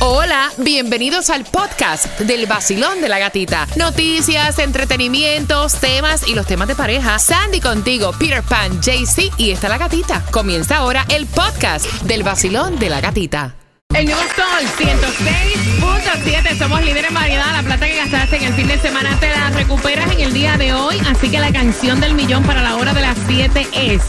[0.00, 3.66] Hola, bienvenidos al podcast del vacilón de la gatita.
[3.74, 7.18] Noticias, entretenimientos, temas y los temas de pareja.
[7.18, 10.24] Sandy contigo, Peter Pan, JC y está la gatita.
[10.30, 13.56] Comienza ahora el podcast del vacilón de la gatita.
[13.92, 16.58] El nuevo Sol 106.7.
[16.58, 17.52] Somos líderes en variedad.
[17.52, 20.56] La plata que gastaste en el fin de semana te la recuperas en el día
[20.56, 20.96] de hoy.
[21.10, 24.02] Así que la canción del millón para la hora de las 7 es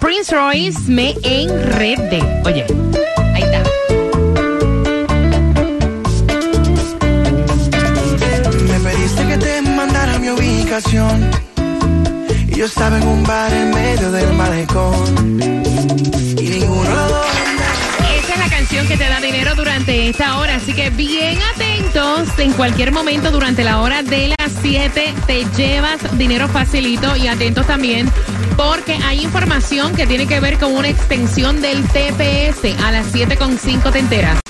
[0.00, 2.22] Prince Royce Me Enrede.
[2.46, 2.64] Oye,
[10.74, 15.38] Y yo estaba en un bar en medio del malecón.
[16.38, 16.90] Y ninguno
[18.08, 22.26] es la canción que te da dinero durante esta hora, así que bien atentos.
[22.38, 27.66] En cualquier momento durante la hora de las 7 te llevas dinero facilito y atentos
[27.66, 28.10] también
[28.56, 32.82] porque hay información que tiene que ver con una extensión del TPS.
[32.82, 34.40] A las 7.5 te enteras.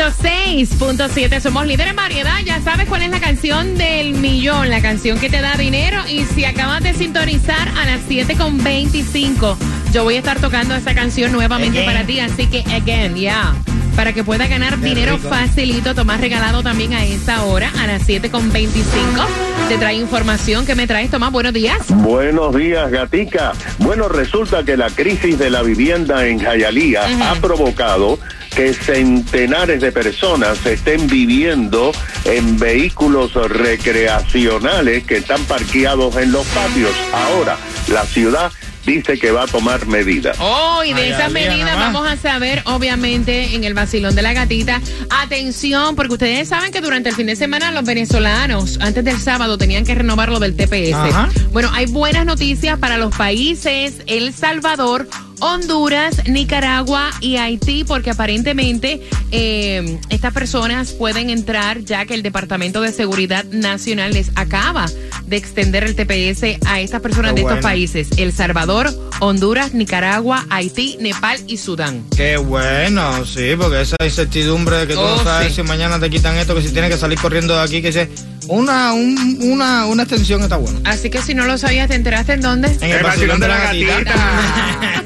[0.00, 1.40] 106.7.
[1.40, 2.38] Somos líderes en variedad.
[2.44, 6.00] Ya sabes cuál es la canción del millón, la canción que te da dinero.
[6.08, 9.56] Y si acabas de sintonizar a las 7.25,
[9.92, 11.92] yo voy a estar tocando esa canción nuevamente Again.
[11.92, 12.20] para ti.
[12.20, 13.54] Así que, again, ya.
[13.94, 15.28] Para que puedas ganar Qué dinero rico.
[15.28, 15.94] facilito.
[15.94, 19.26] Tomás regalado también a esa hora, a las 7.25.
[19.68, 21.30] Te trae información que me traes, Tomás.
[21.30, 21.78] Buenos días.
[21.88, 23.52] Buenos días, Gatica.
[23.78, 28.18] Bueno, resulta que la crisis de la vivienda en Jayalía ha provocado
[28.54, 31.92] que centenares de personas estén viviendo
[32.24, 36.92] en vehículos recreacionales que están parqueados en los patios.
[37.12, 37.56] Ahora,
[37.88, 38.52] la ciudad
[38.84, 40.36] dice que va a tomar medidas.
[40.40, 41.92] Oh, y de Ay, esas medidas va.
[41.92, 44.80] vamos a saber, obviamente, en el vacilón de la gatita.
[45.10, 49.58] Atención, porque ustedes saben que durante el fin de semana los venezolanos, antes del sábado,
[49.58, 50.94] tenían que renovar lo del TPS.
[50.94, 51.28] Ajá.
[51.52, 55.08] Bueno, hay buenas noticias para los países El Salvador.
[55.40, 59.00] Honduras, Nicaragua y Haití, porque aparentemente
[59.32, 64.86] eh, estas personas pueden entrar ya que el Departamento de Seguridad Nacional les acaba
[65.30, 68.08] de extender el TPS a estas personas Qué de estos países.
[68.18, 72.04] El Salvador, Honduras, Nicaragua, Haití, Nepal y Sudán.
[72.16, 75.54] Qué bueno, sí, porque esa incertidumbre de que tú Oh, no sabes sí.
[75.56, 78.10] si mañana te quitan esto, que si tienes que salir corriendo de aquí, que se...
[78.48, 80.80] Una, un- una, una extensión está buena.
[80.84, 82.76] Así que si no lo sabías, ¿te enteraste en dónde?
[82.80, 84.14] En el vacilón de la gatita.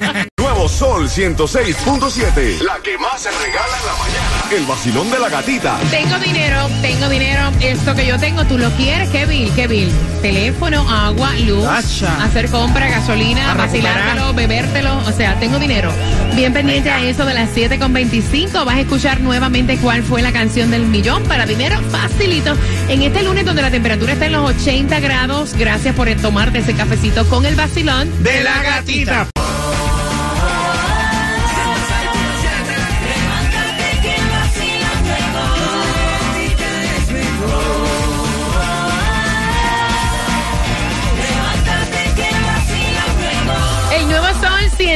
[0.00, 0.24] Nuevo
[0.74, 2.60] Sol 106.7.
[2.62, 4.50] La que más se regala en la mañana.
[4.50, 5.78] El vacilón de la gatita.
[5.88, 7.52] Tengo dinero, tengo dinero.
[7.60, 9.08] Esto que yo tengo, ¿tú lo quieres?
[9.10, 9.52] ¿Qué bill?
[9.54, 9.92] ¿Qué bill?
[10.20, 14.98] Teléfono, agua, luz, hacer compra, gasolina, vacilártelo, bebértelo.
[15.06, 15.92] O sea, tengo dinero.
[16.34, 18.64] Bien pendiente a eso de las 7.25.
[18.64, 22.56] Vas a escuchar nuevamente cuál fue la canción del millón para dinero facilito.
[22.88, 25.54] En este lunes donde la temperatura está en los 80 grados.
[25.54, 28.10] Gracias por tomarte ese cafecito con el vacilón.
[28.24, 29.28] De la gatita.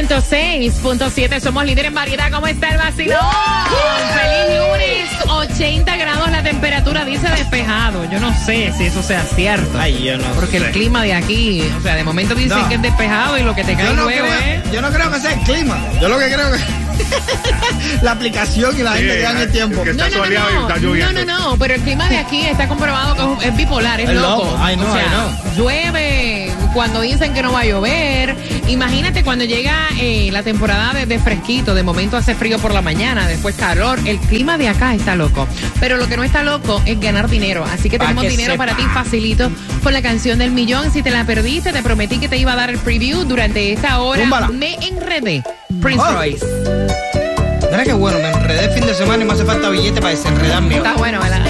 [0.07, 1.39] 106.7.
[1.41, 2.31] Somos líderes en variedad.
[2.31, 3.19] ¿Cómo está el vacilón?
[4.13, 5.09] ¡Feliz lunes!
[5.29, 8.09] 80 grados la temperatura, dice despejado.
[8.09, 9.77] Yo no sé si eso sea cierto.
[9.77, 12.67] Ay, yo no Porque el clima de aquí, o sea, de momento dicen No.
[12.69, 14.71] que es despejado y lo que te cae no, luego es.
[14.71, 15.77] yo no creo que sea el clima.
[16.01, 16.59] Yo lo que creo que
[18.01, 19.83] la aplicación y la gente que dan el tiempo.
[19.83, 21.25] que- No, no, no, está no, lloviendo.
[21.25, 24.45] no, no, pero el clima de aquí está comprobado que es bipolar, es, loco.
[24.45, 24.57] loco.
[24.61, 25.55] Ay, no, o sea, ay, no.
[25.55, 26.38] llueve
[26.73, 28.35] cuando dicen que no va a llover.
[28.67, 32.81] Imagínate cuando llega eh, la temporada de, de fresquito, de momento hace frío por la
[32.81, 33.99] mañana, después calor.
[34.05, 35.47] El clima de acá está loco.
[35.79, 37.65] Pero lo que no está loco es ganar dinero.
[37.65, 38.65] Así que Pa' tenemos que dinero sepa.
[38.65, 39.51] para ti facilito
[39.83, 40.91] con la canción del millón.
[40.91, 43.99] Si te la perdiste, te prometí que te iba a dar el preview durante esta
[43.99, 44.49] hora.
[44.49, 45.43] Me enredé.
[45.81, 46.13] Prince Oh.
[46.13, 46.45] Royce.
[47.71, 50.13] Mira qué bueno, me enredé el fin de semana y me hace falta billete para
[50.15, 50.77] desenredarme.
[50.77, 51.45] Está bueno, ¿verdad?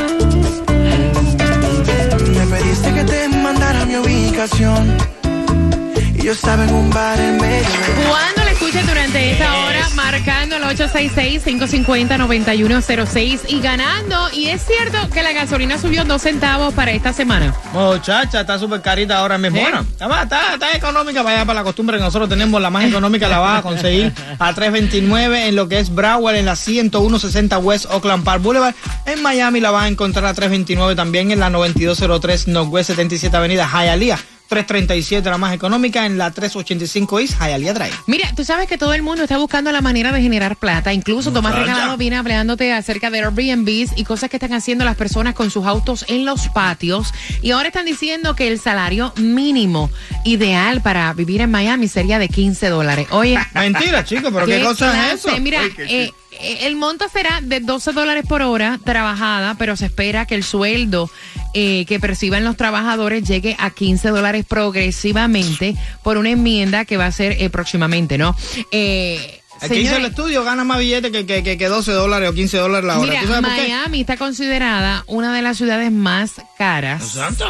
[2.36, 3.96] Me pediste que te mandara mi
[4.42, 8.39] Y yo estaba en un bar en medio
[8.70, 14.30] escuches durante esta hora, marcando el 866-550-9106 y ganando.
[14.32, 17.52] Y es cierto que la gasolina subió dos centavos para esta semana.
[17.74, 19.58] Muchacha, está súper carita ahora mismo.
[19.58, 19.62] ¿Eh?
[19.62, 22.62] Bueno, está, está, está económica para allá, para la costumbre que nosotros tenemos.
[22.62, 26.46] La más económica la vas a conseguir a 3.29 en lo que es Broward, en
[26.46, 28.76] la 10160 West Oakland Park Boulevard.
[29.08, 33.68] En Miami la vas a encontrar a 3.29 también en la 9203 Northwest 77 Avenida
[33.68, 34.20] Hialeah.
[34.50, 37.94] 337 la más económica en la 385 East Hialeah Drive.
[38.08, 40.92] Mira, tú sabes que todo el mundo está buscando la manera de generar plata.
[40.92, 41.74] Incluso Tomás Muchacha.
[41.74, 45.66] Regalado viene hablándote acerca de Airbnbs y cosas que están haciendo las personas con sus
[45.68, 47.14] autos en los patios.
[47.44, 49.92] Y ahora están diciendo que el salario mínimo
[50.26, 53.08] ideal para vivir en Miami sería de 15 dólares.
[53.12, 55.40] Oye, Mentira, chicos, pero ¿qué, cosa es eso?
[55.40, 60.26] Mira, eh, eh, el monto será de 12 dólares por hora trabajada, pero se espera
[60.26, 61.10] que el sueldo
[61.54, 67.06] eh, que perciban los trabajadores llegue a 15 dólares progresivamente por una enmienda que va
[67.08, 68.36] a ser eh, próximamente, ¿no?
[68.72, 72.30] Eh, El que hizo el estudio gana más billete que, que, que, que 12 dólares
[72.30, 73.10] o 15 dólares la hora.
[73.12, 73.62] Mira, ¿Tú sabes por qué?
[73.70, 77.02] Miami está considerada una de las ciudades más caras.
[77.04, 77.50] Exacto.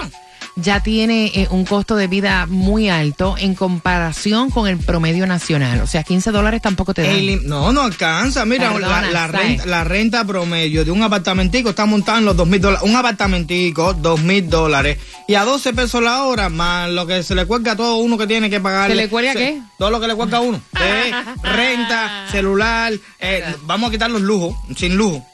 [0.55, 5.81] Ya tiene eh, un costo de vida muy alto en comparación con el promedio nacional.
[5.81, 8.45] O sea, 15 dólares tampoco te im- no, no alcanza.
[8.45, 12.47] Mira, Perdona, la, renta, la renta promedio de un apartamentico está montada en los dos
[12.47, 12.87] mil dólares.
[12.89, 14.97] Un apartamentico, dos mil dólares.
[15.27, 18.17] Y a 12 pesos la hora, más lo que se le cuelga a todo uno
[18.17, 18.89] que tiene que pagar.
[18.89, 19.61] ¿Se le cuelga qué?
[19.77, 20.61] Todo lo que le cuelga a uno.
[20.81, 21.11] Eh,
[21.43, 22.93] renta, celular.
[23.19, 25.25] eh, vamos a quitar los lujos, sin lujo.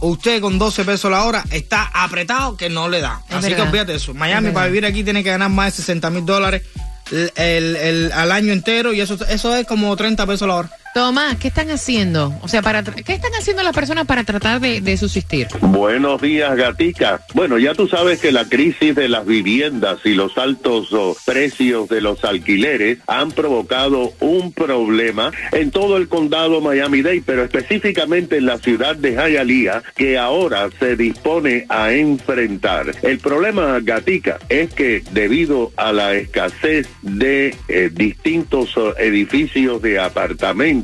[0.00, 3.22] Usted con 12 pesos la hora está apretado que no le da.
[3.28, 4.12] Es Así que olvídate eso.
[4.14, 6.62] Miami Es para vivir aquí tiene que ganar más de 60 mil dólares
[7.10, 10.70] el, el- el- al año entero y eso, eso es como 30 pesos la hora.
[10.94, 12.32] Tomás, ¿qué están haciendo?
[12.40, 12.62] O sea,
[13.04, 15.48] ¿qué están haciendo las personas para tratar de, de subsistir?
[15.60, 17.20] Buenos días, gatica.
[17.34, 21.88] Bueno, ya tú sabes que la crisis de las viviendas y los altos oh, precios
[21.88, 28.46] de los alquileres han provocado un problema en todo el condado Miami-Dade, pero específicamente en
[28.46, 32.94] la ciudad de Hialeah, que ahora se dispone a enfrentar.
[33.02, 39.98] El problema, gatica, es que debido a la escasez de eh, distintos oh, edificios de
[39.98, 40.83] apartamentos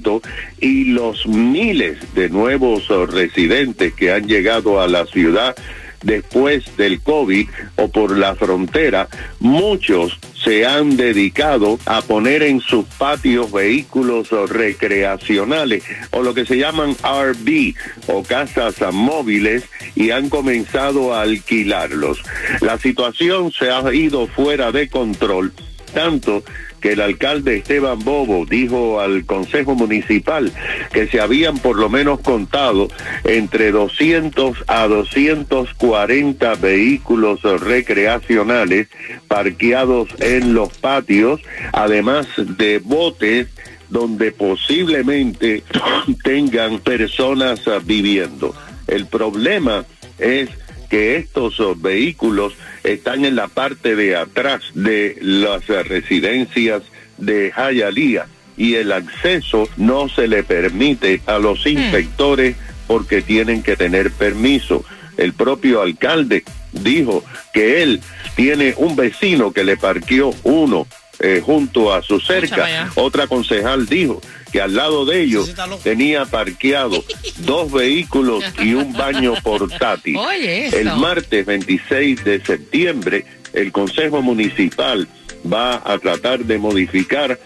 [0.60, 5.54] y los miles de nuevos oh, residentes que han llegado a la ciudad
[6.02, 9.08] después del COVID o por la frontera,
[9.38, 16.46] muchos se han dedicado a poner en sus patios vehículos oh, recreacionales o lo que
[16.46, 17.74] se llaman RV
[18.06, 19.64] o casas móviles
[19.94, 22.22] y han comenzado a alquilarlos.
[22.60, 25.52] La situación se ha ido fuera de control,
[25.92, 26.42] tanto
[26.80, 30.52] que el alcalde Esteban Bobo dijo al Consejo Municipal
[30.92, 32.88] que se habían por lo menos contado
[33.24, 38.88] entre 200 a 240 vehículos recreacionales
[39.28, 41.40] parqueados en los patios,
[41.72, 43.48] además de botes
[43.88, 45.62] donde posiblemente
[46.24, 48.54] tengan personas viviendo.
[48.86, 49.84] El problema
[50.18, 50.48] es
[50.90, 52.54] que estos oh, vehículos
[52.84, 56.82] están en la parte de atrás de las eh, residencias
[57.16, 58.26] de Hialeah
[58.56, 62.56] y el acceso no se le permite a los inspectores
[62.86, 64.84] porque tienen que tener permiso.
[65.16, 68.00] El propio alcalde dijo que él
[68.34, 70.86] tiene un vecino que le parqueó uno
[71.20, 72.90] eh, junto a su cerca.
[72.96, 74.20] Otra concejal dijo
[74.52, 77.04] que al lado de ellos tenía parqueado
[77.38, 80.16] dos vehículos y un baño portátil.
[80.16, 80.68] Oye.
[80.68, 85.08] El martes 26 de septiembre, el Consejo Municipal
[85.50, 87.38] va a tratar de modificar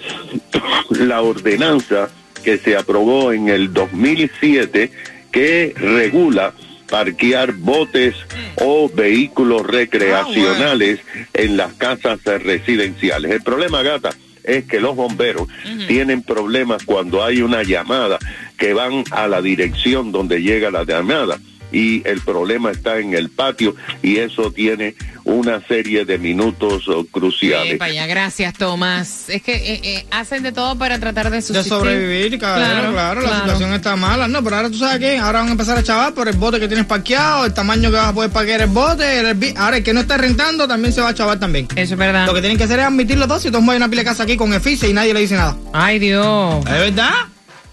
[0.91, 2.09] la ordenanza
[2.43, 4.91] que se aprobó en el 2007
[5.33, 6.53] que regula
[6.89, 8.15] parquear botes
[8.57, 11.01] o vehículos recreacionales
[11.33, 13.33] en las casas residenciales.
[13.33, 14.11] El problema, gata,
[14.45, 15.49] es que los bomberos
[15.89, 18.19] tienen problemas cuando hay una llamada
[18.57, 21.39] que van a la dirección donde llega la llamada
[21.75, 24.95] y el problema está en el patio y eso tiene
[25.25, 27.81] una serie de minutos oh, cruciales.
[27.81, 29.29] allá, gracias, Tomás.
[29.29, 33.41] Es que eh, eh, hacen de todo para tratar de De sobrevivir, claro, claro, la
[33.41, 34.29] situación está mala.
[34.29, 36.61] No, pero ahora tú sabes qué, ahora van a empezar a chavar por el bote
[36.61, 39.83] que tienes parqueado, el tamaño que vas a poder parquear el bote, el ahora el
[39.83, 41.67] que no está rentando también se va a chavar también.
[41.75, 42.27] Eso es verdad.
[42.27, 44.07] Lo que tienen que hacer es admitir los dos, si todos hay una pila de
[44.07, 45.57] casa aquí con EFICE y nadie le dice nada.
[45.73, 46.65] Ay, Dios.
[46.67, 47.11] ¿Es verdad?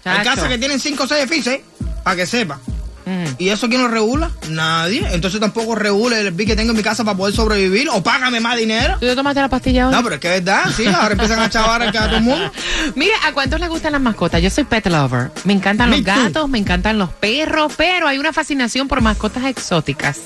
[0.04, 0.30] Hay Chacho.
[0.30, 1.62] casas que tienen 5 o 6 EFICE,
[2.02, 2.58] para que sepa.
[3.04, 3.24] Mm.
[3.38, 4.30] ¿Y eso quién lo regula?
[4.48, 5.06] Nadie.
[5.12, 8.40] Entonces tampoco regula el Airbnb que tengo en mi casa para poder sobrevivir o págame
[8.40, 8.94] más dinero.
[9.00, 9.94] ¿Tú te tomaste la pastilla hoy?
[9.94, 12.22] No, pero es que es verdad, sí, ahora empiezan a chavar aquí a todo el
[12.22, 12.52] mundo.
[12.94, 14.40] Mira, ¿a cuántos les gustan las mascotas?
[14.42, 15.30] Yo soy pet lover.
[15.44, 16.22] Me encantan Me los too.
[16.22, 20.18] gatos, me encantan los perros, pero hay una fascinación por mascotas exóticas.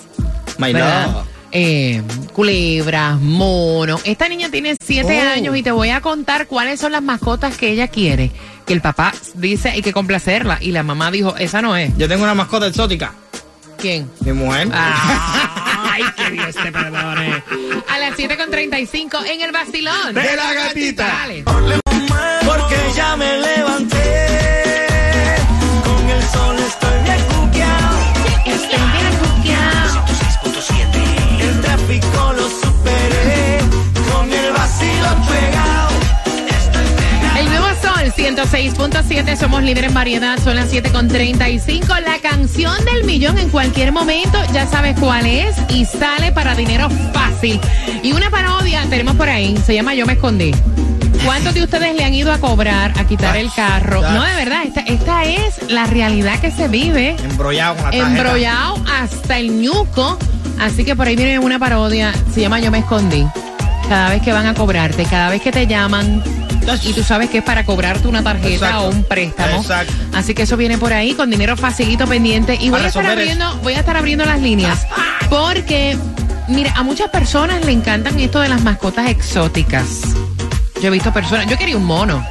[0.58, 1.06] My ¿verdad?
[1.06, 1.35] love.
[1.52, 4.00] Eh, culebras, monos.
[4.04, 5.30] Esta niña tiene siete Oh.
[5.30, 8.30] años y te voy a contar cuáles son las mascotas que ella quiere.
[8.66, 11.96] Que el papá dice hay que complacerla y la mamá dijo, esa no es.
[11.96, 13.12] Yo tengo una mascota exótica,
[13.78, 14.10] ¿Quién?
[14.20, 14.68] mi mujer.
[14.72, 17.42] Ay, que Dios te perdone.
[17.88, 20.14] A las 7.35 en el vacilón.
[20.14, 21.06] De la gatita.
[21.06, 21.44] Dale.
[21.44, 23.75] Porque ya me levanté.
[37.38, 42.00] el nuevo sol 106.7, somos líderes en variedad, son las 7.35.
[42.00, 46.88] La canción del millón en cualquier momento, ya sabes cuál es y sale para dinero
[47.12, 47.60] fácil.
[48.02, 50.52] Y una parodia tenemos por ahí, se llama Yo me escondí.
[51.24, 54.00] ¿Cuántos de ustedes le han ido a cobrar, a quitar el carro?
[54.00, 57.16] No, de verdad, esta, esta es la realidad que se vive.
[57.24, 60.18] Embrollado con Embrollado hasta el ñuco.
[60.58, 63.26] Así que por ahí viene una parodia, se llama Yo me escondí.
[63.88, 66.22] Cada vez que van a cobrarte, cada vez que te llaman
[66.82, 68.86] y tú sabes que es para cobrarte una tarjeta Exacto.
[68.86, 69.60] o un préstamo.
[69.60, 69.92] Exacto.
[70.12, 73.56] Así que eso viene por ahí con dinero facilito pendiente y voy a estar abriendo,
[73.62, 74.86] voy a estar abriendo las líneas
[75.30, 75.96] porque
[76.48, 80.02] mira, a muchas personas le encantan esto de las mascotas exóticas.
[80.82, 82.26] Yo he visto personas, yo quería un mono.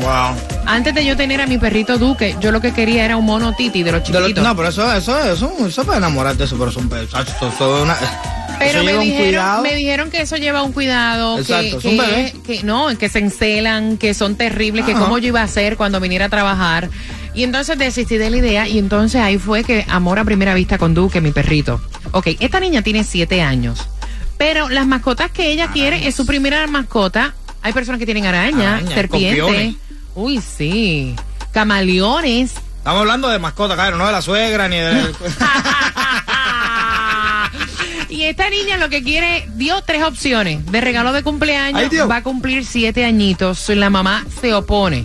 [0.00, 0.34] Wow.
[0.66, 3.54] Antes de yo tener a mi perrito Duque, yo lo que quería era un mono
[3.54, 4.42] Titi de los De lo- chiquitos.
[4.44, 7.96] no, pero eso, eso, eso, eso puede enamorarte eso, pero son una,
[8.58, 12.96] Pero me dijeron, me dijeron que eso lleva un cuidado, Exacto, que, que- que no,
[12.98, 16.28] que se encelan, que son terribles, que cómo yo iba a hacer cuando viniera a
[16.28, 16.88] trabajar.
[17.34, 20.78] Y entonces desistí de la idea y entonces ahí fue que amor a primera vista
[20.78, 21.80] con Duque, mi perrito.
[22.12, 23.88] Ok, esta niña tiene siete años,
[24.38, 27.34] pero las mascotas que ella quiere es su primera mascota.
[27.62, 29.74] Hay personas que tienen araña, Araña, serpiente.
[30.14, 31.14] Uy, sí.
[31.52, 32.52] Camaleones.
[32.78, 35.14] Estamos hablando de mascota, claro, no de la suegra ni de.
[38.08, 40.64] Y esta niña lo que quiere, dio tres opciones.
[40.70, 43.68] De regalo de cumpleaños, Ay, va a cumplir siete añitos.
[43.70, 45.04] La mamá se opone.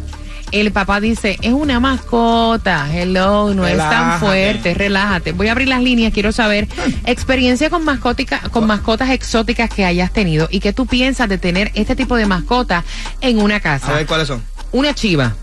[0.51, 5.31] El papá dice, es una mascota, hello, no es tan fuerte, relájate.
[5.31, 6.67] Voy a abrir las líneas, quiero saber
[7.05, 11.71] experiencia con, mascótica, con mascotas exóticas que hayas tenido y qué tú piensas de tener
[11.75, 12.83] este tipo de mascota
[13.21, 13.93] en una A casa.
[13.93, 14.43] ver cuáles son.
[14.71, 15.35] Una chiva,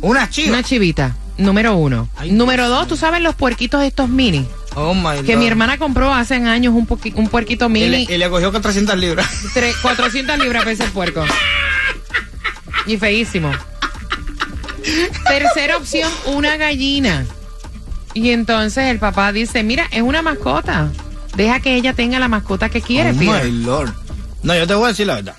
[0.00, 0.48] Una chiva.
[0.54, 2.08] una chivita, número uno.
[2.16, 5.40] Ay, número dos, tú sabes los puerquitos estos mini, Oh my que God.
[5.40, 8.06] mi hermana compró hace años un, un puerquito Y mini.
[8.06, 9.26] le, y le cogió con 300 libras.
[9.54, 11.24] Tre- 400 libras pesa el puerco.
[12.86, 13.50] Y feísimo.
[15.26, 17.26] Tercera opción, una gallina.
[18.14, 20.90] Y entonces el papá dice, mira, es una mascota.
[21.36, 23.44] Deja que ella tenga la mascota que quiere, oh Peter.
[23.44, 23.92] my lord.
[24.42, 25.36] No, yo te voy a decir la verdad.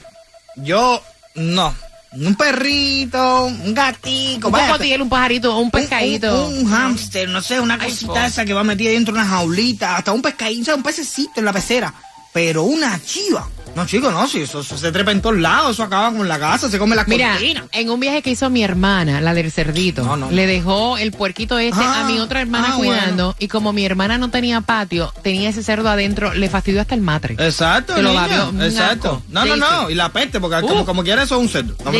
[0.57, 1.01] Yo,
[1.35, 1.73] no.
[2.11, 4.47] Un perrito, un gatito.
[4.47, 6.47] Un vaya, un pajarito, un pescadito.
[6.47, 9.97] Un, un hámster, no sé, una cosita esa que va metida dentro de una jaulita.
[9.97, 11.93] Hasta un pescadito, un pececito en la pecera.
[12.33, 13.47] Pero una chiva.
[13.75, 16.37] No, chico, no, si eso, eso se trepa en todos lados, eso acaba con la
[16.39, 17.37] casa, se come la Mira,
[17.71, 20.31] en un viaje que hizo mi hermana, la del cerdito, No, no.
[20.31, 23.25] le dejó el puerquito este Ah, a mi otra hermana ah, cuidando.
[23.25, 23.35] bueno.
[23.39, 27.01] Y como mi hermana no tenía patio, tenía ese cerdo adentro, le fastidió hasta el
[27.01, 27.35] matre.
[27.39, 29.21] Exacto, lo babió, exacto.
[29.29, 30.85] No, no, no, y la peste, porque como, Uh.
[30.85, 31.75] como quiera eso es un cerdo.
[31.83, 31.97] No, tú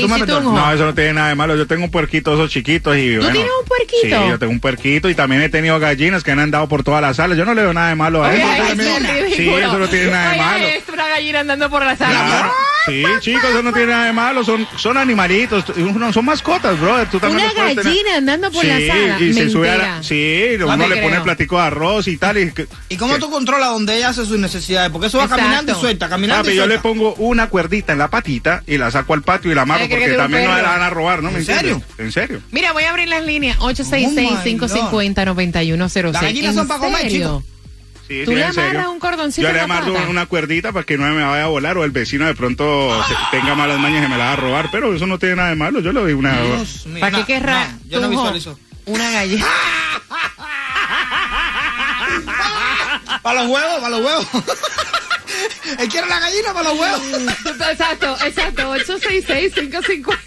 [0.73, 1.55] eso no tiene nada de malo.
[1.55, 3.31] Yo tengo un puerquito esos chiquitos y bueno.
[3.31, 4.01] tienes un puerquito?
[4.23, 7.01] Sí, yo tengo un puerquito y también he tenido gallinas que han andado por todas
[7.01, 7.37] las salas.
[7.37, 8.47] Yo no le veo nada de malo a eso.
[8.81, 10.65] es Sí, eso no tiene nada de malo.
[10.65, 12.25] es una gallina andando por la sala.
[12.27, 12.51] Claro.
[12.85, 14.43] Sí, chicos, eso no tiene nada de malo.
[14.43, 15.65] Son, son animalitos.
[15.77, 17.09] Uno- Son mascotas, brother.
[17.09, 17.83] Tú también Una puedes tener.
[17.85, 19.19] gallina andando por sí, la sala.
[19.19, 21.23] y se sube a la, Sí, No uno le pone creo.
[21.23, 22.37] platico de arroz y tal.
[22.37, 22.53] Y,
[22.87, 24.89] ¿Y cómo que- tú controlas dónde ella hace sus necesidades?
[24.91, 25.43] Porque eso va Exacto.
[25.43, 26.83] caminando y suelta, caminando Papi, y yo le suelta.
[26.83, 30.13] pongo una cuerdita en la patita y la saco al patio y la amarro porque
[30.13, 31.31] también no la van a robar, ¿no?
[31.31, 31.71] ¿Me ¿En serio?
[31.73, 31.99] entiendes?
[31.99, 32.41] ¿En serio?
[32.51, 36.13] Mira, voy a abrir las líneas Oh, 866-550-9106.
[36.13, 37.11] Las gallinas ¿En son para comer?
[38.09, 41.05] Sí, ¿Tú sí, le amarras un cordoncito Yo le amarro una cuerdita para que no
[41.13, 44.17] me vaya a volar o el vecino de pronto se- tenga malas mañas y me
[44.17, 45.79] la va a robar, pero eso no tiene nada de malo.
[45.79, 46.41] Yo le doy una.
[46.41, 46.99] Dios mío.
[47.01, 47.67] ¿Para qué querrá?
[47.67, 48.59] no, yo no visualizo.
[48.85, 49.45] Una gallina.
[53.21, 54.27] Para los huevos, para los huevos.
[55.77, 57.01] Él quiere la gallina para los huevos.
[57.69, 58.75] exacto, exacto.
[58.75, 60.17] 866-550.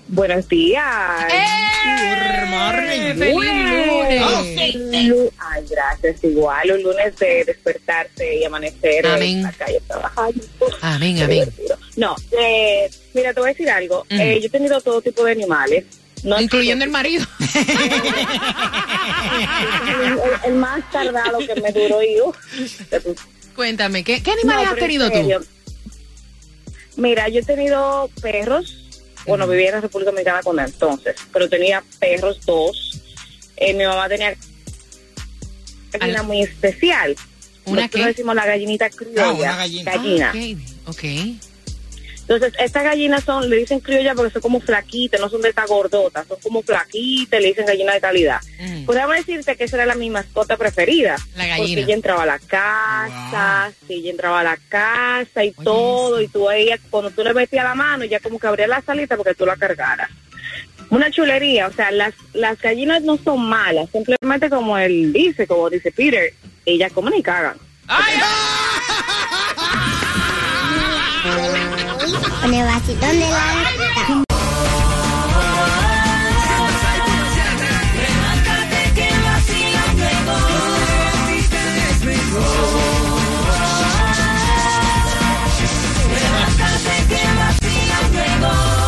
[0.08, 0.84] Buenos días.
[1.20, 1.67] Morning.
[1.78, 5.08] ¡Feliz lunes!
[5.08, 6.24] Lu- Ay, gracias.
[6.24, 9.38] Igual, un lunes de despertarse y amanecer Amén.
[9.38, 10.44] en la calle trabajando.
[10.82, 11.40] Amén, Qué amén.
[11.40, 11.78] divertido.
[11.96, 14.00] No, eh, mira, te voy a decir algo.
[14.02, 14.22] Ujú.
[14.22, 15.86] Eh, yo he tenido todo tipo de animales.
[16.24, 17.26] No Incluyendo el marido.
[20.02, 20.20] el,
[20.52, 22.34] el más tardado que me duró yo.
[23.56, 25.46] Cuéntame, ¿qué, qué animales No, has tenido tú?
[26.96, 28.87] Mira, yo he tenido perros.
[29.28, 33.02] Bueno, vivía en la República Dominicana con él entonces, pero tenía perros dos.
[33.58, 37.16] Eh, mi mamá tenía una gallina Al- muy especial.
[37.66, 38.08] ¿Una Nosotros qué?
[38.08, 39.24] decimos la gallinita criolla.
[39.26, 39.92] Ah, una gallina.
[39.92, 40.32] Gallina.
[40.34, 41.04] Ah, ok, ok.
[42.30, 45.66] Entonces, estas gallinas son, le dicen criolla porque son como flaquitas, no son de estas
[45.70, 48.42] gordotas, son como flaquitas, le dicen gallina de calidad.
[48.60, 48.84] Mm.
[48.84, 51.16] Podríamos decirte que esa era la mi mascota preferida.
[51.38, 51.82] La Porque gallina.
[51.82, 56.48] ella entraba a la casa, sí, ella entraba a la casa y todo, y tú
[56.48, 59.46] veías, cuando tú le metías la mano, ya como que abría la salita porque tú
[59.46, 60.10] la cargaras.
[60.90, 65.70] Una chulería, o sea, las, las gallinas no son malas, simplemente como él dice, como
[65.70, 66.34] dice Peter,
[66.66, 67.56] ellas comen y cagan.
[67.88, 68.16] ¡Ay!
[72.42, 73.38] Con el vacilón de la
[73.96, 74.24] gatita.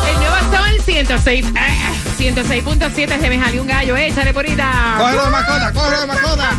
[0.07, 4.95] El nuevo Sol 106, ah, 106.7 se me salió un gallo, échale porita.
[4.97, 6.51] Cógelo de mascota, cógelo mascota.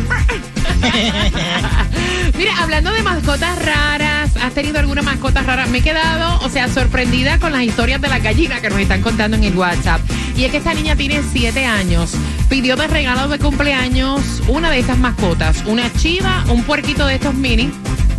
[2.37, 5.65] Mira, hablando de mascotas raras, ¿has tenido alguna mascota rara?
[5.67, 9.01] Me he quedado, o sea, sorprendida con las historias de la gallina que nos están
[9.01, 10.01] contando en el WhatsApp.
[10.35, 12.13] Y es que esta niña tiene 7 años.
[12.49, 17.33] Pidió de regalo de cumpleaños una de estas mascotas, una chiva, un puerquito de estos
[17.33, 17.69] mini,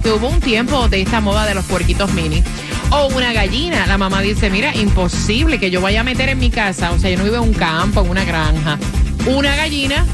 [0.02, 2.42] que hubo un tiempo de esta moda de los puerquitos mini.
[2.90, 3.86] O una gallina.
[3.86, 7.10] La mamá dice, mira, imposible que yo vaya a meter en mi casa, o sea,
[7.10, 8.78] yo no vivo en un campo, en una granja.
[9.26, 10.04] Una gallina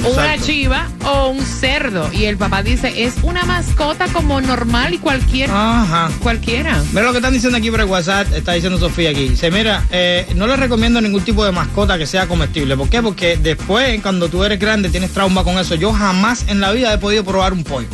[0.00, 0.46] una Exacto.
[0.46, 2.10] chiva o un cerdo.
[2.12, 6.10] Y el papá dice, es una mascota como normal y cualquier, Ajá.
[6.22, 6.82] cualquiera.
[6.92, 9.28] Mira lo que están diciendo aquí por el WhatsApp, está diciendo Sofía aquí.
[9.28, 12.76] Dice, mira, eh, no le recomiendo ningún tipo de mascota que sea comestible.
[12.76, 13.02] ¿Por qué?
[13.02, 15.74] Porque después, cuando tú eres grande, tienes trauma con eso.
[15.74, 17.88] Yo jamás en la vida he podido probar un pollo.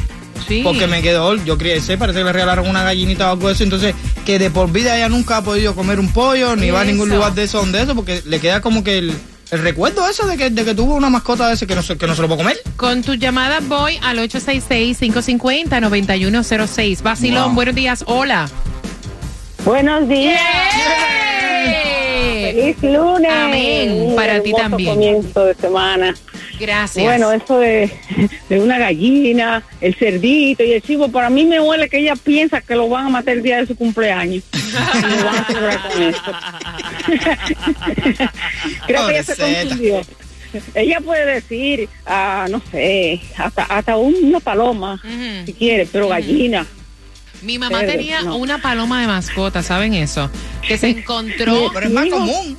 [0.48, 0.62] Sí.
[0.64, 3.54] Porque me quedó, yo crié, sé, parece que le regalaron una gallinita o algo de
[3.54, 3.62] eso.
[3.62, 3.94] Entonces,
[4.26, 7.08] que de por vida ella nunca ha podido comer un pollo, ni va a ningún
[7.08, 7.16] Eso.
[7.16, 9.14] lugar de eso donde eso, porque le queda como que el,
[9.52, 11.96] el recuerdo eso de que, de que tuvo una mascota de ese que no, se,
[11.98, 12.56] que no se lo puede comer.
[12.76, 17.02] Con tu llamada voy al 866-550-9106.
[17.02, 17.54] Basilón, Wow.
[17.54, 18.02] buenos días.
[18.06, 18.48] Hola.
[19.64, 20.40] Buenos días.
[22.42, 23.30] Feliz lunes.
[23.32, 24.12] Amén.
[24.16, 24.94] Para ti también.
[24.94, 26.14] comienzo de semana.
[26.58, 27.04] Gracias.
[27.04, 27.90] Bueno, eso de,
[28.48, 32.60] de una gallina, el cerdito y el chivo, para mí me huele que ella piensa
[32.60, 34.42] que lo van a matar el día de su cumpleaños.
[34.52, 36.22] Y lo van a celebrar con eso.
[38.86, 40.00] Creo que ella se confundió.
[40.74, 45.00] Ella puede decir, ah, no sé, hasta, hasta una paloma,
[45.46, 46.66] si quiere, pero gallina.
[47.40, 48.36] Mi mamá tenía no.
[48.36, 50.30] una paloma de mascota, ¿saben eso?
[50.66, 51.70] Que se encontró.
[51.72, 52.18] Pero es más Hijo.
[52.18, 52.56] común.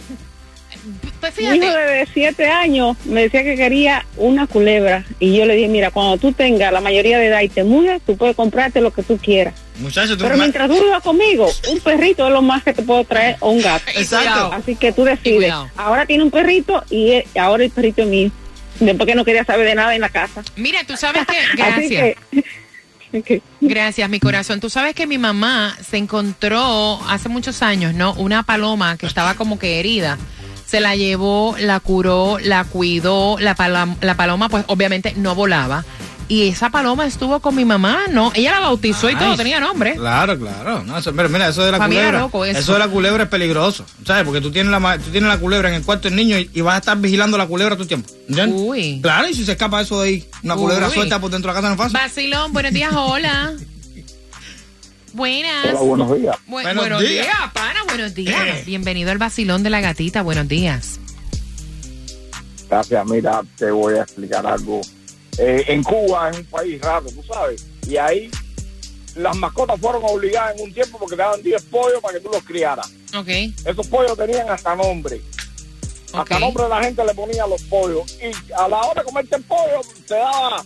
[1.19, 1.79] Pues Mi hijo fíjate.
[1.79, 6.17] de siete años me decía que quería una culebra y yo le dije, mira, cuando
[6.17, 9.17] tú tengas la mayoría de edad y te mudes, tú puedes comprarte lo que tú
[9.17, 9.53] quieras.
[9.79, 13.03] Muchachos, tú Pero mientras tú vivas conmigo, un perrito es lo más que te puedo
[13.05, 13.83] traer o un gato.
[13.95, 14.51] Exacto.
[14.53, 15.35] Así que tú decides.
[15.37, 15.69] cuidado.
[15.75, 18.31] Ahora tiene un perrito y eh, ahora el perrito es mío.
[18.79, 20.43] Después que no quería saber de nada en la casa.
[20.55, 21.37] Mira, tú sabes que.
[21.63, 22.15] Así Gracias.
[22.31, 24.59] que, Gracias, mi corazón.
[24.59, 28.13] Tú sabes que mi mamá se encontró hace muchos años, ¿no?
[28.13, 30.17] Una paloma que estaba como que herida.
[30.65, 33.37] Se la llevó, la curó, la cuidó.
[33.39, 35.85] La, pala- la paloma, pues obviamente no volaba.
[36.29, 38.31] Y esa paloma estuvo con mi mamá, ¿no?
[38.33, 39.95] Ella la bautizó y todo, tenía nombre.
[39.95, 40.83] Claro, claro.
[40.83, 42.19] No, eso- pero mira, eso de la culebra.
[42.21, 42.59] loco eso.
[42.59, 42.73] eso.
[42.73, 43.85] de la culebra es peligroso.
[44.05, 44.23] ¿Sabes?
[44.23, 46.49] Porque tú tienes la, ma- tú tienes la culebra en el cuarto del niño y,
[46.53, 48.09] y vas a estar vigilando la culebra todo el tiempo.
[48.29, 48.59] ¿Entiendes?
[48.59, 48.99] Uy.
[49.01, 51.61] Claro, y si se escapa eso de ahí, una culebra suelta por dentro de la
[51.61, 51.99] casa no es fácil.
[52.33, 53.53] Vacilón, buenos días, hola.
[55.13, 55.65] Buenas.
[55.65, 56.35] Hola, buenos días.
[56.47, 57.11] Bu- Buenos buenos días.
[57.25, 58.45] días, pana, buenos días.
[58.47, 58.63] Eh.
[58.65, 60.99] Bienvenido al vacilón de la gatita, buenos días.
[62.69, 64.81] Gracias, mira, te voy a explicar algo.
[65.37, 68.29] Eh, en Cuba es un país raro, tú sabes, y ahí
[69.15, 72.29] las mascotas fueron obligadas en un tiempo porque te daban 10 pollos para que tú
[72.31, 72.91] los criaras.
[73.15, 73.27] Ok,
[73.65, 75.21] Esos pollos tenían hasta nombre.
[76.13, 76.39] Hasta ok.
[76.41, 78.17] nombre la gente le ponía los pollos.
[78.21, 80.63] Y a la hora de comerte el pollo, te daba.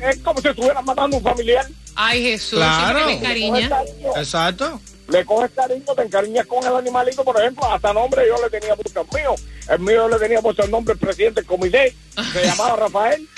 [0.00, 1.66] Es como si estuvieras matando a un familiar.
[1.94, 3.08] Ay, Jesús, Claro.
[3.08, 4.80] siempre me Exacto.
[5.08, 8.74] Le coges cariño, te encariñas con el animalito, por ejemplo, hasta nombre yo le tenía
[8.76, 9.34] puesto el mío.
[9.68, 11.94] El mío yo le tenía puesto el nombre del presidente del comité,
[12.32, 13.28] se llamaba Rafael.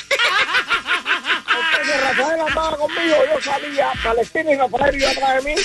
[1.81, 5.61] Entonces Rafael andaba conmigo, yo salía, Palestina y Rafael iba atrás de mí.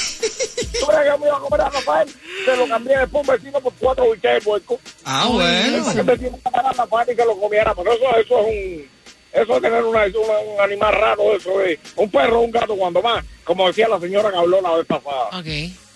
[0.79, 2.09] ¿Tú crees que yo me iba a comer a Rafael?
[2.45, 4.79] Se lo cambié después un vecino por cuatro biches de puerco.
[5.05, 5.83] Ah, bueno.
[5.83, 7.73] Para que el vecino pagara a Rafael y que lo comiera.
[7.75, 8.99] Pero eso, eso es un...
[9.31, 12.99] Eso es tener una, una- un animal raro, eso es un perro, un gato, cuando
[12.99, 15.25] más, como decía la señora que habló la vez pasada.
[15.27, 15.45] Ok,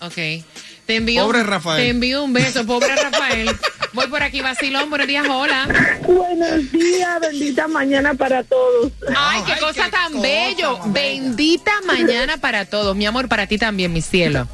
[0.06, 0.44] ok.
[0.86, 1.82] Te envío, Pobre Rafael.
[1.82, 3.48] Te envío un beso, pobre Rafael.
[3.94, 5.66] Voy por aquí, vacilón, buenos días, hola.
[6.06, 8.92] Buenos días, bendita mañana para todos.
[9.16, 10.78] Ay, qué Ay, cosa qué tan cosa bello.
[10.86, 12.94] Bendita mañana para todos.
[12.96, 14.46] Mi amor, para ti también, mi cielo.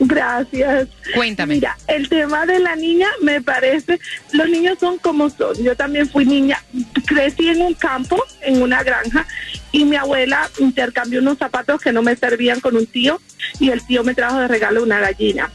[0.00, 0.88] Gracias.
[1.14, 1.54] Cuéntame.
[1.54, 3.98] Mira, el tema de la niña me parece,
[4.32, 5.56] los niños son como son.
[5.62, 6.62] Yo también fui niña,
[7.06, 9.26] crecí en un campo, en una granja,
[9.76, 13.20] y mi abuela intercambió unos zapatos que no me servían con un tío
[13.60, 15.50] y el tío me trajo de regalo una gallina.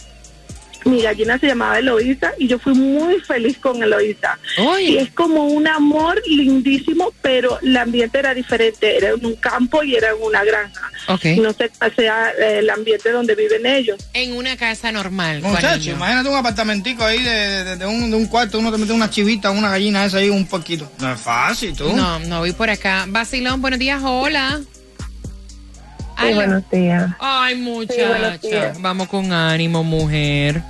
[0.85, 4.39] Mi gallina se llamaba Eloísa y yo fui muy feliz con Eloísa.
[4.79, 8.97] Y es como un amor lindísimo, pero el ambiente era diferente.
[8.97, 10.89] Era en un campo y era en una granja.
[11.07, 11.25] Ok.
[11.41, 13.97] No sé cuál sea eh, el ambiente donde viven ellos.
[14.13, 15.41] En una casa normal.
[15.41, 18.93] Muchacho, imagínate un apartamentico ahí de, de- de un, de un cuarto, uno te mete
[18.93, 20.91] una chivita, una gallina esa ahí, un poquito.
[20.99, 21.91] No es fácil, tú.
[21.93, 23.05] No, no voy por acá.
[23.07, 24.61] Vacilón, buenos días, hola.
[26.27, 27.09] Sí, buenos días.
[27.19, 28.37] Ay, muchacha.
[28.37, 28.81] días.
[28.81, 30.61] Vamos con ánimo, mujer.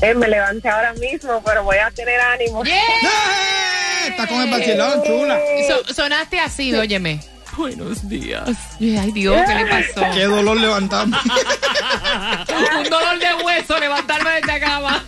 [0.00, 2.64] Eh, me levanté ahora mismo, pero voy a tener ánimo.
[2.66, 4.08] ¡Eh!
[4.08, 5.38] Está con el vacilón, chula.
[5.68, 7.20] So- sonaste así, óyeme.
[7.56, 8.48] Buenos días.
[8.80, 10.00] Ay, Dios, ¿qué le pasó?
[10.14, 11.18] Qué dolor levantamos.
[12.78, 15.04] Un dolor de hueso levantarme de esta cama.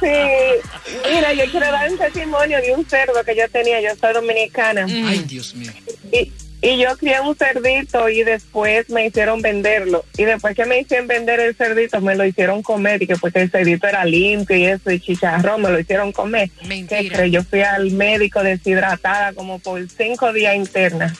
[0.00, 4.12] Sí, mira, yo quiero dar un testimonio de un cerdo que yo tenía, yo soy
[4.14, 5.72] dominicana, Ay, Dios mío.
[6.12, 6.30] y,
[6.62, 11.06] y yo crié un cerdito y después me hicieron venderlo, y después que me hicieron
[11.06, 14.64] vender el cerdito, me lo hicieron comer, y que porque el cerdito era limpio y
[14.64, 16.50] eso, y chicharrón, me lo hicieron comer.
[16.60, 17.26] ¿Qué Mentira.
[17.26, 21.14] Yo fui al médico deshidratada como por cinco días interna.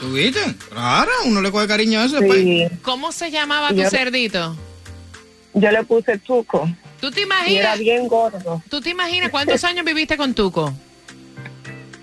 [0.00, 0.40] ¿Tú viste?
[0.70, 2.18] Claro, uno le coge cariño a eso.
[2.20, 4.56] Sí, ¿Cómo se llamaba tu Yo- cerdito?
[5.54, 6.68] yo le puse tuco,
[7.00, 7.78] ¿Tú te y era imaginas?
[7.78, 8.62] bien gordo.
[8.68, 10.72] ¿Tú te imaginas cuántos años viviste con Tuco?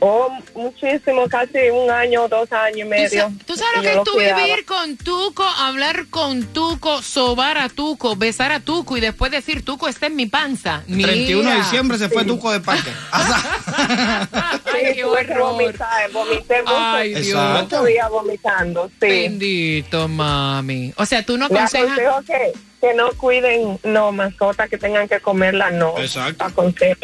[0.01, 3.31] Oh, muchísimo, casi un año, dos años y ¿Tú, medio.
[3.45, 8.15] tú sabes lo que es tú vivir con Tuco, hablar con Tuco, sobar a Tuco,
[8.15, 10.83] besar a Tuco y después decir Tuco está en mi panza?
[10.87, 12.91] El 31 de diciembre se fue Tuco de parque.
[13.11, 15.39] Ay, Sí, qué horror.
[15.51, 16.75] vomitar, vomité mucho.
[16.77, 17.85] Ay, Dios.
[17.85, 19.07] Días vomitando, sí.
[19.07, 20.93] Bendito, mami.
[20.95, 21.97] O sea, tú no aconsejas.
[21.99, 25.97] aconsejo que, que no cuiden, no, mascotas que tengan que comerla, no.
[25.97, 26.45] Exacto.
[26.45, 27.01] Aconsejo.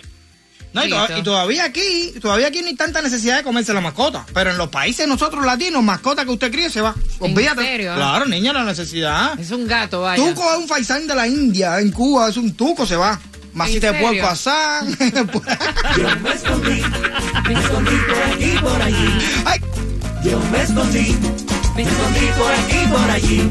[0.75, 3.81] No, y, to- y todavía aquí, todavía aquí no hay tanta necesidad de comerse la
[3.81, 4.25] mascota.
[4.33, 6.93] Pero en los países nosotros latinos, mascota que usted críe se va.
[7.19, 7.61] Olvídate.
[7.63, 7.93] serio?
[7.95, 9.39] Claro, niña, la necesidad.
[9.39, 10.23] Es un gato, vaya.
[10.23, 13.19] Tuco es un faisán de la India, en Cuba es un tuco, se va.
[13.53, 14.09] Masita de serio?
[14.11, 14.87] puerco asán.
[15.97, 16.81] Yo me escondí,
[17.47, 19.19] me escondí por aquí por allí.
[19.45, 19.59] Ay,
[20.25, 21.15] Yo me escondí,
[21.75, 23.49] me escondí por aquí por allí.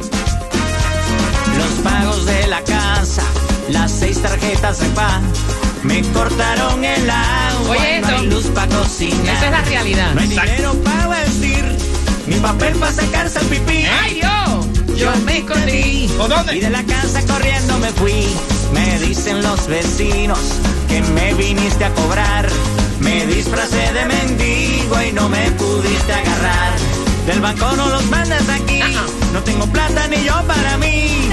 [1.56, 3.22] Los pagos de la casa,
[3.70, 5.22] las seis tarjetas de pan,
[5.84, 9.36] me cortaron el agua, Oye, no hay luz para cocinar.
[9.36, 10.14] Esa es la realidad.
[10.14, 11.64] No hay dinero para vestir,
[12.26, 13.84] ni papel para sacarse el pipí.
[13.84, 14.98] ¡Ay, Dios!
[14.98, 16.10] Yo me escondí.
[16.16, 18.26] ¿Por Y de la casa corriendo me fui.
[18.72, 20.38] Me dicen los vecinos
[20.88, 22.48] que me viniste a cobrar.
[23.00, 26.72] Me disfracé de mendigo y no me pudiste agarrar.
[27.26, 28.80] Del banco no los mandas aquí.
[29.32, 31.28] No tengo plata ni yo para mí.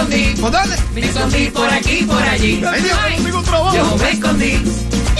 [0.00, 0.40] Escondí.
[0.40, 0.76] ¿Por dónde?
[0.94, 2.62] Me escondí por aquí, por allí.
[2.66, 3.76] Ay, Dios, Ay, no tengo trabajo.
[3.76, 4.62] Yo me escondí.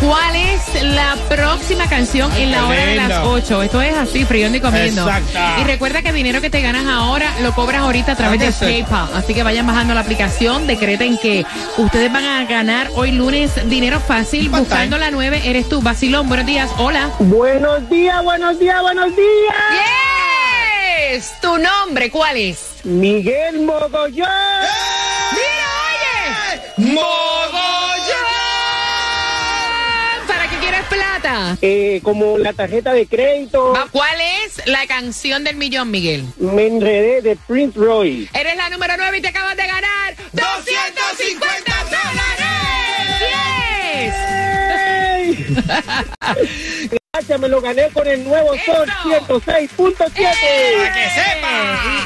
[0.01, 3.31] cuál es la próxima canción en la hora de las lindo.
[3.31, 3.63] 8.
[3.63, 5.09] Esto es así, friendo y comiendo.
[5.09, 5.39] Exacto.
[5.61, 8.53] Y recuerda que el dinero que te ganas ahora lo cobras ahorita a través de.
[8.53, 9.09] PayPal.
[9.15, 10.67] Así que vayan bajando la aplicación.
[10.67, 11.45] Decreten que
[11.77, 14.49] ustedes van a ganar hoy lunes dinero fácil.
[14.49, 15.07] Buscando time.
[15.07, 15.81] la 9, eres tú.
[15.81, 16.71] Vacilón, buenos días.
[16.79, 17.11] Hola.
[17.21, 19.55] Buenos días, buenos días, buenos días.
[21.11, 21.33] Yes.
[21.41, 22.81] ¿Tu nombre cuál es?
[22.85, 24.29] Miguel Mogollón.
[25.33, 25.71] ¡Mira,
[26.77, 26.93] oye!
[26.93, 28.19] ¡Mogollón!
[30.27, 31.57] ¿Para qué quieres plata?
[31.63, 36.27] Eh, como la tarjeta de crédito, Va- ¿Cuál es la canción del millón, Miguel?
[36.39, 38.29] me enredé de Prince Roy.
[38.35, 42.09] Eres la número 9 y te acabas de ganar 250 dólares.
[46.91, 46.93] ¡Yes!
[47.41, 49.41] Me lo gané con el nuevo Sol Eso.
[49.41, 49.97] 106.7.
[49.97, 51.99] Para que sepa.